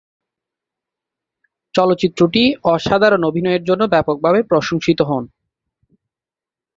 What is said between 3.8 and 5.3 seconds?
ব্যাপকভাবে প্রশংসিত হন।